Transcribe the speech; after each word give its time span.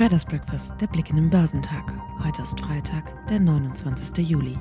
Traders 0.00 0.24
Breakfast, 0.24 0.72
der 0.80 0.86
Blick 0.86 1.10
in 1.10 1.16
den 1.16 1.28
Börsentag. 1.28 1.92
Heute 2.24 2.40
ist 2.40 2.58
Freitag, 2.58 3.26
der 3.26 3.38
29. 3.38 4.26
Juli. 4.26 4.56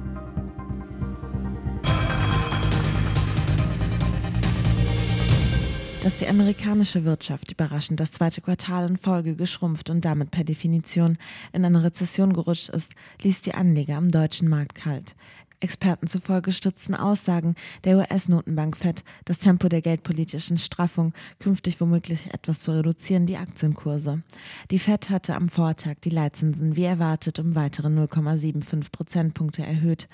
Dass 6.04 6.18
die 6.18 6.28
amerikanische 6.28 7.06
Wirtschaft 7.06 7.54
überraschend 7.54 8.02
das 8.02 8.12
zweite 8.12 8.42
Quartal 8.42 8.90
in 8.90 8.98
Folge 8.98 9.38
geschrumpft 9.38 9.90
und 9.90 10.04
damit 10.04 10.32
per 10.32 10.44
Definition 10.44 11.18
in 11.54 11.64
eine 11.64 11.84
Rezession 11.84 12.34
gerutscht 12.34 12.68
ist, 12.68 12.92
ließ 13.22 13.40
die 13.40 13.54
Anleger 13.54 13.96
am 13.96 14.12
deutschen 14.12 14.50
Markt 14.50 14.76
kalt. 14.76 15.16
Experten 15.62 16.08
zufolge 16.08 16.52
stützten 16.52 16.96
Aussagen 16.96 17.56
der 17.84 17.98
US-Notenbank 17.98 18.78
Fed, 18.78 19.04
das 19.26 19.40
Tempo 19.40 19.68
der 19.68 19.82
geldpolitischen 19.82 20.58
Straffung 20.58 21.14
künftig 21.40 21.82
womöglich 21.82 22.28
etwas 22.34 22.60
zu 22.60 22.72
reduzieren, 22.72 23.26
die 23.26 23.38
Aktienkurse. 23.38 24.24
Die 24.72 24.80
Fed 24.80 25.10
hatte 25.10 25.36
am 25.36 25.50
Vortag 25.50 25.96
die 26.04 26.10
Leitzinsen 26.10 26.76
wie 26.76 26.86
erwartet 26.86 27.40
um 27.40 27.56
weitere 27.56 27.88
0,75 27.88 28.92
Prozentpunkte 28.92 29.64
erhöht. 29.64 30.08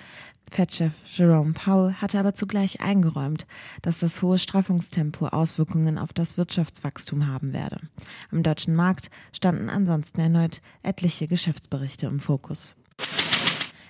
Fed-Chef 0.51 0.93
Jerome 1.13 1.53
Powell 1.53 1.93
hatte 1.93 2.19
aber 2.19 2.33
zugleich 2.33 2.81
eingeräumt, 2.81 3.45
dass 3.81 3.99
das 3.99 4.21
hohe 4.21 4.37
Straffungstempo 4.37 5.27
Auswirkungen 5.27 5.97
auf 5.97 6.13
das 6.13 6.37
Wirtschaftswachstum 6.37 7.27
haben 7.27 7.53
werde. 7.53 7.79
Am 8.31 8.43
deutschen 8.43 8.75
Markt 8.75 9.09
standen 9.31 9.69
ansonsten 9.69 10.21
erneut 10.21 10.61
etliche 10.83 11.27
Geschäftsberichte 11.27 12.07
im 12.07 12.19
Fokus. 12.19 12.75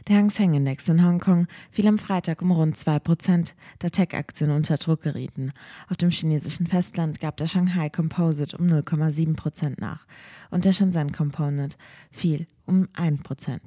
Der 0.07 0.17
Hang 0.17 0.29
Seng 0.29 0.53
Index 0.53 0.87
in 0.87 1.03
Hongkong 1.03 1.47
fiel 1.71 1.87
am 1.87 1.97
Freitag 1.97 2.43
um 2.43 2.51
rund 2.51 2.77
2%, 2.77 3.55
da 3.79 3.89
Tech-Aktien 3.89 4.51
unter 4.51 4.77
Druck 4.77 5.01
gerieten. 5.01 5.51
Auf 5.89 5.97
dem 5.97 6.11
chinesischen 6.11 6.67
Festland 6.67 7.19
gab 7.19 7.37
der 7.37 7.47
Shanghai 7.47 7.89
Composite 7.89 8.55
um 8.55 8.67
0,7% 8.67 9.77
nach 9.79 10.05
und 10.51 10.63
der 10.63 10.73
Shenzhen 10.73 11.11
Component 11.11 11.79
fiel 12.11 12.45
um 12.67 12.87
1%. 12.93 13.59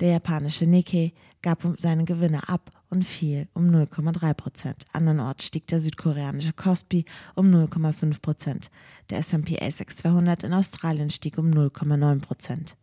Der 0.00 0.10
japanische 0.10 0.66
Nikkei 0.66 1.12
gab 1.42 1.62
seine 1.78 2.04
Gewinne 2.04 2.48
ab 2.48 2.70
und 2.90 3.04
fiel 3.04 3.46
um 3.54 3.70
0,3 3.70 4.34
Prozent. 4.34 4.84
Andernorts 4.92 5.44
stieg 5.44 5.68
der 5.68 5.78
südkoreanische 5.78 6.54
Kospi 6.54 7.04
um 7.36 7.54
0,5 7.54 8.20
Prozent. 8.20 8.70
Der 9.10 9.18
S&P 9.18 9.60
ASX 9.60 9.94
200 9.98 10.42
in 10.42 10.54
Australien 10.54 11.10
stieg 11.10 11.38
um 11.38 11.52
0,9 11.52 12.20
Prozent. 12.20 12.76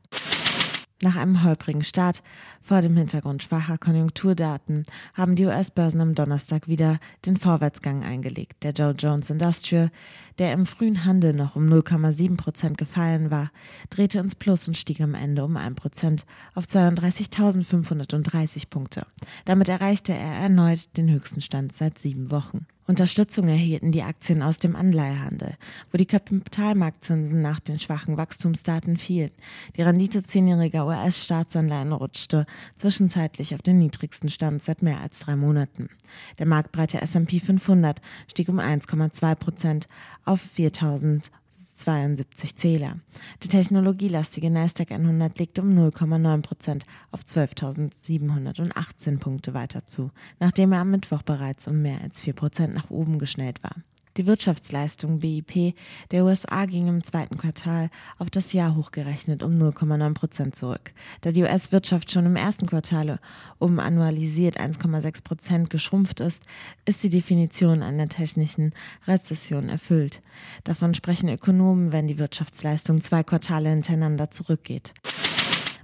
Nach 1.01 1.17
einem 1.17 1.43
holprigen 1.43 1.83
Start 1.83 2.23
vor 2.61 2.81
dem 2.81 2.95
Hintergrund 2.95 3.43
schwacher 3.43 3.77
Konjunkturdaten 3.77 4.85
haben 5.13 5.35
die 5.35 5.45
US-Börsen 5.45 5.99
am 5.99 6.15
Donnerstag 6.15 6.69
wieder 6.69 6.99
den 7.25 7.35
Vorwärtsgang 7.35 8.03
eingelegt. 8.03 8.63
Der 8.63 8.71
Dow 8.71 8.91
Jones 8.91 9.29
Industrial, 9.29 9.91
der 10.39 10.53
im 10.53 10.66
frühen 10.66 11.03
Handel 11.03 11.33
noch 11.33 11.57
um 11.57 11.66
0,7 11.66 12.38
Prozent 12.38 12.77
gefallen 12.77 13.29
war, 13.29 13.51
drehte 13.89 14.19
ins 14.19 14.35
Plus 14.35 14.69
und 14.69 14.77
stieg 14.77 15.01
am 15.01 15.16
Ende 15.16 15.43
um 15.43 15.57
1 15.57 15.75
Prozent 15.75 16.25
auf 16.53 16.63
32.530 16.63 18.69
Punkte. 18.69 19.05
Damit 19.43 19.67
erreichte 19.67 20.13
er 20.13 20.35
erneut 20.35 20.95
den 20.95 21.11
höchsten 21.11 21.41
Stand 21.41 21.75
seit 21.75 21.99
sieben 21.99 22.31
Wochen. 22.31 22.67
Unterstützung 22.88 23.47
erhielten 23.47 23.91
die 23.91 24.03
Aktien 24.03 24.44
aus 24.44 24.59
dem 24.59 24.75
Anleihehandel, 24.75 25.58
wo 25.91 25.97
die 25.97 26.05
Kapitalmarktzinsen 26.05 27.41
nach 27.41 27.59
den 27.59 27.80
schwachen 27.80 28.16
Wachstumsdaten 28.16 28.97
fielen. 28.97 29.31
Die 29.75 29.81
Rendite 29.81 30.23
zehnjähriger 30.23 30.86
US-Staatsanleihen 30.86 31.94
rutschte 31.94 32.45
zwischenzeitlich 32.75 33.56
auf 33.56 33.63
den 33.63 33.80
niedrigsten 33.80 34.30
Stand 34.30 34.61
seit 34.61 34.83
mehr 34.83 35.02
als 35.02 35.17
drei 35.19 35.36
Monaten. 35.36 35.89
Der 36.38 36.45
marktbreite 36.45 37.02
S&P 37.02 37.39
500 37.39 38.02
stieg 38.28 38.50
um 38.50 38.59
1,2 38.59 39.33
Prozent 39.33 39.88
auf 40.23 40.41
4000 40.41 41.31
72 41.75 42.55
Zähler. 42.55 42.99
Der 43.43 43.49
technologielastige 43.49 44.49
Nasdaq 44.49 44.91
100 44.91 45.38
legt 45.38 45.59
um 45.59 45.69
0,9 45.77 46.41
Prozent 46.41 46.85
auf 47.11 47.22
12.718 47.22 49.19
Punkte 49.19 49.53
weiter 49.53 49.85
zu, 49.85 50.11
nachdem 50.39 50.72
er 50.72 50.79
am 50.79 50.91
Mittwoch 50.91 51.22
bereits 51.22 51.67
um 51.67 51.81
mehr 51.81 52.01
als 52.01 52.22
4 52.22 52.33
Prozent 52.33 52.73
nach 52.73 52.89
oben 52.89 53.19
geschnellt 53.19 53.63
war. 53.63 53.75
Die 54.17 54.27
Wirtschaftsleistung 54.27 55.19
BIP 55.19 55.75
der 56.11 56.23
USA 56.23 56.65
ging 56.65 56.87
im 56.87 57.03
zweiten 57.03 57.37
Quartal 57.37 57.89
auf 58.17 58.29
das 58.29 58.53
Jahr 58.53 58.75
hochgerechnet 58.75 59.43
um 59.43 59.57
0,9 59.61 60.13
Prozent 60.13 60.55
zurück. 60.55 60.93
Da 61.19 61.31
die 61.31 61.43
US-Wirtschaft 61.43 62.09
schon 62.11 62.25
im 62.25 62.37
ersten 62.37 62.65
Quartal 62.65 63.19
um 63.59 63.77
annualisiert 63.79 64.57
1,6 64.57 65.23
Prozent 65.23 65.69
geschrumpft 65.69 66.21
ist, 66.21 66.43
ist 66.85 67.03
die 67.03 67.09
Definition 67.09 67.83
einer 67.83 68.07
technischen 68.07 68.73
Rezession 69.05 69.67
erfüllt. 69.67 70.21
Davon 70.63 70.93
sprechen 70.93 71.27
Ökonomen, 71.27 71.91
wenn 71.91 72.07
die 72.07 72.17
Wirtschaftsleistung 72.17 73.01
zwei 73.01 73.23
Quartale 73.23 73.69
hintereinander 73.69 74.31
zurückgeht 74.31 74.93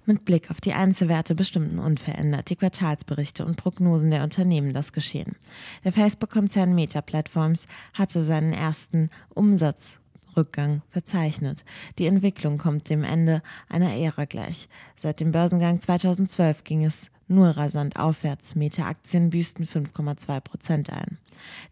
mit 0.06 0.25
Blick 0.25 0.50
auf 0.51 0.62
die 0.62 0.73
Einzelwerte 0.73 1.35
bestimmten 1.35 1.79
unverändert 1.79 2.50
die 2.50 2.56
Quartalsberichte 2.56 3.45
und 3.45 3.57
Prognosen 3.57 4.12
der 4.12 4.23
Unternehmen 4.23 4.73
das 4.73 4.94
Geschehen. 4.94 5.35
Der 5.84 5.91
Facebook-Konzern 5.91 6.73
Meta 6.73 7.01
Platforms 7.01 7.66
hatte 7.94 8.23
seinen 8.23 8.53
ersten 8.53 9.09
Umsatzrückgang 9.29 10.81
verzeichnet. 10.90 11.63
Die 11.97 12.07
Entwicklung 12.07 12.57
kommt 12.57 12.90
dem 12.90 13.03
Ende 13.03 13.41
einer 13.69 13.94
Ära 13.95 14.25
gleich. 14.25 14.67
Seit 14.97 15.19
dem 15.19 15.31
Börsengang 15.31 15.81
2012 15.81 16.63
ging 16.63 16.84
es 16.84 17.11
nur 17.31 17.49
rasant 17.57 17.97
aufwärts. 17.97 18.55
Meta-Aktien 18.55 19.29
büßten 19.31 19.65
5,2 19.65 20.39
Prozent 20.41 20.89
ein. 20.91 21.17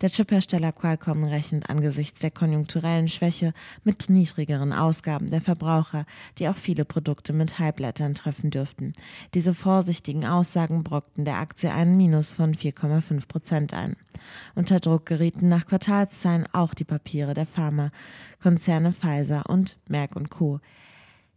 Der 0.01 0.09
Chiphersteller 0.09 0.71
Qualcomm 0.71 1.23
rechnet 1.23 1.69
angesichts 1.69 2.19
der 2.21 2.31
konjunkturellen 2.31 3.07
Schwäche 3.07 3.53
mit 3.83 4.09
niedrigeren 4.09 4.73
Ausgaben 4.73 5.29
der 5.29 5.41
Verbraucher, 5.41 6.05
die 6.37 6.49
auch 6.49 6.55
viele 6.55 6.85
Produkte 6.85 7.33
mit 7.33 7.59
Halbleitern 7.59 8.15
treffen 8.15 8.49
dürften. 8.49 8.93
Diese 9.33 9.53
vorsichtigen 9.53 10.25
Aussagen 10.25 10.83
brockten 10.83 11.25
der 11.25 11.37
Aktie 11.37 11.71
einen 11.71 11.97
Minus 11.97 12.33
von 12.33 12.55
4,5 12.55 13.27
Prozent 13.27 13.73
ein. 13.73 13.95
Unter 14.55 14.79
Druck 14.79 15.05
gerieten 15.05 15.49
nach 15.49 15.65
Quartalszahlen 15.67 16.47
auch 16.53 16.73
die 16.73 16.83
Papiere 16.83 17.33
der 17.33 17.45
Pharmakonzerne 17.45 18.91
Pfizer 18.91 19.43
und 19.47 19.77
Merck 19.87 20.15
Co. 20.29 20.59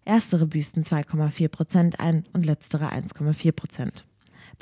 Erstere 0.04 0.46
büßten 0.46 0.82
2,4 0.82 1.48
Prozent 1.48 2.00
ein 2.00 2.24
und 2.32 2.44
letztere 2.44 2.92
1,4 2.92 3.52
Prozent. 3.52 4.04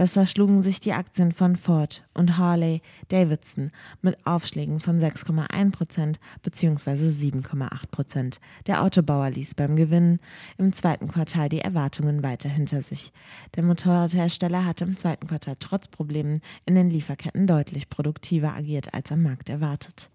Besser 0.01 0.25
schlugen 0.25 0.63
sich 0.63 0.81
die 0.81 0.95
Aktien 0.95 1.31
von 1.31 1.57
Ford 1.57 2.03
und 2.15 2.39
Harley 2.39 2.81
Davidson 3.09 3.71
mit 4.01 4.17
Aufschlägen 4.27 4.81
von 4.81 4.99
6,1 4.99 5.73
Prozent 5.73 6.19
bzw. 6.43 6.93
7,8 7.11 7.87
Prozent. 7.91 8.41
Der 8.67 8.83
Autobauer 8.83 9.29
ließ 9.29 9.57
beim 9.57 9.77
Gewinn 9.77 10.19
im 10.57 10.73
zweiten 10.73 11.09
Quartal 11.09 11.51
die 11.51 11.61
Erwartungen 11.61 12.23
weiter 12.23 12.49
hinter 12.49 12.81
sich. 12.81 13.13
Der 13.57 13.63
Motorradhersteller 13.63 14.65
hatte 14.65 14.85
im 14.85 14.97
zweiten 14.97 15.27
Quartal 15.27 15.57
trotz 15.61 15.87
Problemen 15.87 16.41
in 16.65 16.77
den 16.77 16.89
Lieferketten 16.89 17.47
deutlich 17.47 17.91
produktiver 17.91 18.55
agiert 18.55 18.95
als 18.95 19.13
am 19.13 19.23
Markt 19.23 19.51
erwartet. 19.51 20.09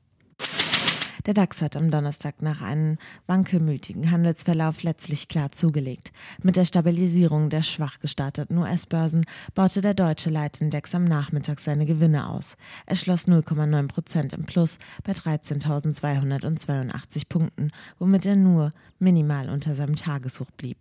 Der 1.26 1.34
DAX 1.34 1.64
hat 1.64 1.76
am 1.76 1.90
Donnerstag 1.90 2.44
nach 2.44 2.62
einem 2.62 3.00
wankelmütigen 3.26 4.12
Handelsverlauf 4.12 4.84
letztlich 4.84 5.28
klar 5.28 5.52
zugelegt. 5.52 6.12
Mit 6.44 6.56
der 6.56 6.66
Stabilisierung 6.66 7.50
der 7.50 7.64
schwach 7.64 8.00
gestarteten 8.00 8.60
US-Börsen 8.60 9.26
baute 9.56 9.82
der 9.82 9.96
deutsche 9.96 10.30
Leitindex 10.30 10.94
am 10.94 11.04
Nachmittag 11.04 11.60
seine 11.60 11.88
Gewinne 11.88 12.30
aus. 12.30 12.58
Er 12.86 12.96
schloss 12.96 13.28
0,9 13.28 13.88
Prozent 13.88 14.34
im 14.34 14.46
Plus 14.46 14.78
bei 15.04 15.14
13.282 15.14 17.24
Punkten, 17.28 17.72
womit 17.98 18.28
er 18.28 18.36
nur 18.36 18.72
minimal 19.00 19.50
unter 19.50 19.74
seinem 19.74 19.96
Tageshoch 19.96 20.52
blieb. 20.52 20.78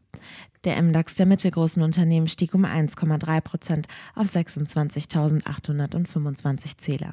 Der 0.64 0.80
MDAX 0.80 1.16
der 1.16 1.26
mittelgroßen 1.26 1.82
Unternehmen 1.82 2.26
stieg 2.26 2.54
um 2.54 2.64
1,3 2.64 3.42
Prozent 3.42 3.86
auf 4.14 4.28
26.825 4.28 6.78
Zähler. 6.78 7.12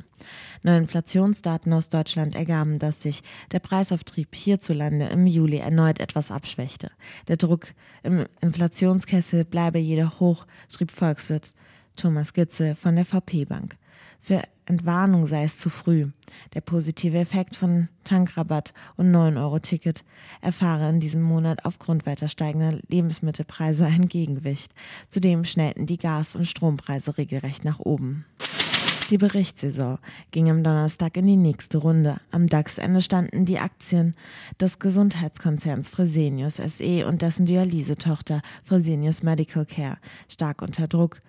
Neue 0.64 0.78
Inflationsdaten 0.78 1.74
aus 1.74 1.90
Deutschland 1.90 2.34
ergaben, 2.34 2.80
dass 2.80 3.02
sich 3.02 3.24
der 3.52 3.60
Preisauftrieb 3.60 4.34
hierzulande 4.34 5.08
im 5.08 5.28
Juli 5.28 5.58
erneut 5.58 6.00
etwas 6.00 6.32
abschwächte. 6.32 6.92
Der 7.28 7.36
Druck 7.36 7.74
im 8.04 8.26
Inflationskessel 8.40 9.44
bleibe 9.44 9.80
jedoch 9.80 10.22
hoch, 10.22 10.48
schrieb 10.70 10.92
Volkswirt 10.92 11.54
Thomas 11.96 12.34
Gitze 12.34 12.76
von 12.76 12.96
der 12.96 13.06
VP 13.06 13.46
Bank. 13.46 13.78
Für 14.20 14.44
Entwarnung 14.66 15.26
sei 15.26 15.44
es 15.44 15.58
zu 15.58 15.70
früh. 15.70 16.08
Der 16.54 16.62
positive 16.62 17.18
Effekt 17.18 17.56
von 17.56 17.90
Tankrabatt 18.04 18.74
und 18.96 19.12
9-Euro-Ticket 19.12 20.04
erfahre 20.42 20.90
in 20.90 21.00
diesem 21.00 21.22
Monat 21.22 21.66
aufgrund 21.66 22.06
weiter 22.06 22.28
steigender 22.28 22.80
Lebensmittelpreise 22.88 23.86
ein 23.86 24.08
Gegengewicht. 24.08 24.74
Zudem 25.10 25.44
schnellten 25.44 25.88
die 25.88 25.98
Gas- 25.98 26.36
und 26.36 26.46
Strompreise 26.46 27.18
regelrecht 27.18 27.66
nach 27.66 27.80
oben. 27.80 28.26
Die 29.10 29.18
Berichtssaison 29.18 29.98
ging 30.32 30.50
am 30.50 30.64
Donnerstag 30.64 31.18
in 31.18 31.28
die 31.28 31.36
nächste 31.36 31.80
Runde. 31.80 32.22
Am 32.32 32.48
DAX-Ende 32.48 33.02
standen 33.02 33.44
die 33.44 33.60
Aktien 33.60 34.16
des 34.58 34.80
Gesundheitskonzerns 34.80 35.90
Fresenius 35.90 36.56
SE 36.56 37.06
und 37.06 37.22
dessen 37.22 37.46
Dialysetochter 37.46 38.42
Fresenius 38.64 39.22
Medical 39.22 39.66
Care 39.66 39.98
stark 40.30 40.62
unter 40.62 40.88
Druck. 40.88 41.22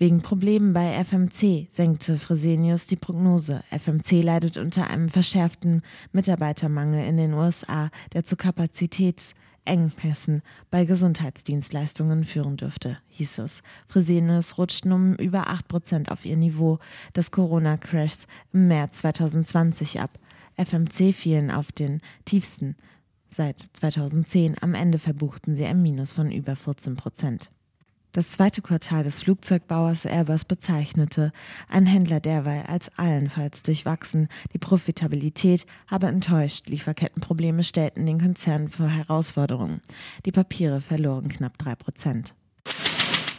Wegen 0.00 0.22
Problemen 0.22 0.72
bei 0.72 1.04
FMC 1.04 1.66
senkte 1.68 2.16
Fresenius 2.16 2.86
die 2.86 2.96
Prognose. 2.96 3.62
FMC 3.70 4.22
leidet 4.22 4.56
unter 4.56 4.88
einem 4.88 5.10
verschärften 5.10 5.82
Mitarbeitermangel 6.12 7.04
in 7.04 7.18
den 7.18 7.34
USA, 7.34 7.90
der 8.14 8.24
zu 8.24 8.34
Kapazitäts 8.36 9.34
Engpässen 9.66 10.40
bei 10.70 10.86
Gesundheitsdienstleistungen 10.86 12.24
führen 12.24 12.56
dürfte, 12.56 12.96
hieß 13.08 13.40
es. 13.40 13.62
Fresenius 13.88 14.56
rutschten 14.56 14.90
um 14.92 15.16
über 15.16 15.48
8 15.48 15.68
Prozent 15.68 16.10
auf 16.10 16.24
ihr 16.24 16.38
Niveau 16.38 16.78
des 17.14 17.30
Corona-Crashs 17.30 18.26
im 18.54 18.68
März 18.68 19.00
2020 19.00 20.00
ab. 20.00 20.18
FMC 20.56 21.12
fielen 21.12 21.50
auf 21.50 21.72
den 21.72 22.00
tiefsten 22.24 22.74
seit 23.28 23.58
2010. 23.74 24.56
Am 24.62 24.72
Ende 24.72 24.98
verbuchten 24.98 25.56
sie 25.56 25.66
ein 25.66 25.82
Minus 25.82 26.14
von 26.14 26.32
über 26.32 26.56
14 26.56 26.96
Prozent. 26.96 27.50
Das 28.12 28.32
zweite 28.32 28.60
Quartal 28.60 29.04
des 29.04 29.20
Flugzeugbauers 29.20 30.04
Airbus 30.04 30.44
bezeichnete 30.44 31.30
ein 31.68 31.86
Händler 31.86 32.18
derweil 32.18 32.64
als 32.66 32.90
allenfalls 32.98 33.62
durchwachsen. 33.62 34.26
Die 34.52 34.58
Profitabilität 34.58 35.64
habe 35.86 36.08
enttäuscht. 36.08 36.68
Lieferkettenprobleme 36.68 37.62
stellten 37.62 38.06
den 38.06 38.20
Konzern 38.20 38.68
vor 38.68 38.88
Herausforderungen. 38.88 39.80
Die 40.26 40.32
Papiere 40.32 40.80
verloren 40.80 41.28
knapp 41.28 41.56
drei 41.56 41.76
Prozent. 41.76 42.34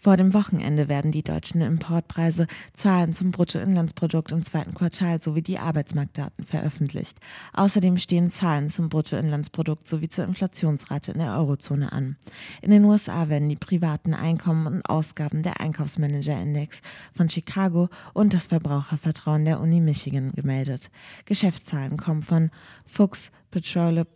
Vor 0.03 0.17
dem 0.17 0.33
Wochenende 0.33 0.89
werden 0.89 1.11
die 1.11 1.21
deutschen 1.21 1.61
Importpreise, 1.61 2.47
Zahlen 2.73 3.13
zum 3.13 3.29
Bruttoinlandsprodukt 3.29 4.31
im 4.31 4.43
zweiten 4.43 4.73
Quartal 4.73 5.21
sowie 5.21 5.43
die 5.43 5.59
Arbeitsmarktdaten 5.59 6.43
veröffentlicht. 6.43 7.19
Außerdem 7.53 7.99
stehen 7.99 8.31
Zahlen 8.31 8.71
zum 8.71 8.89
Bruttoinlandsprodukt 8.89 9.87
sowie 9.87 10.09
zur 10.09 10.25
Inflationsrate 10.25 11.11
in 11.11 11.19
der 11.19 11.37
Eurozone 11.37 11.91
an. 11.91 12.17
In 12.63 12.71
den 12.71 12.83
USA 12.83 13.29
werden 13.29 13.47
die 13.47 13.55
privaten 13.55 14.15
Einkommen 14.15 14.65
und 14.65 14.89
Ausgaben 14.89 15.43
der 15.43 15.61
Einkaufsmanager-Index 15.61 16.81
von 17.15 17.29
Chicago 17.29 17.87
und 18.15 18.33
das 18.33 18.47
Verbrauchervertrauen 18.47 19.45
der 19.45 19.59
Uni 19.59 19.81
Michigan 19.81 20.31
gemeldet. 20.31 20.89
Geschäftszahlen 21.25 21.97
kommen 21.97 22.23
von 22.23 22.49
Fuchs, 22.87 23.31
Petrolub, 23.51 24.07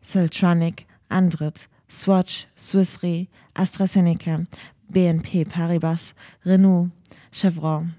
Siltronic, 0.00 0.86
Andritz, 1.10 1.68
Swatch, 1.90 2.48
Swiss 2.56 3.02
Re, 3.02 3.26
AstraZeneca, 3.52 4.46
BNP 4.92 5.48
Paribas, 5.48 6.14
Renault, 6.44 6.90
Chevron, 7.32 7.94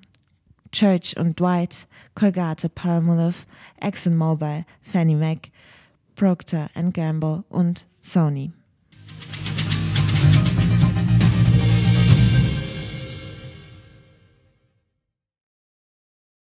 Church 0.71 1.15
und 1.17 1.39
Dwight, 1.39 1.87
Colgate 2.15 2.69
Palmolive, 2.73 3.45
ExxonMobil, 3.81 4.65
Fannie 4.81 5.15
Mac, 5.15 5.49
Procter 6.15 6.69
Gamble 6.93 7.43
und 7.49 7.85
Sony. 8.01 8.51